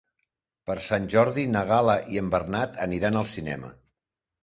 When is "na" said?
1.57-1.63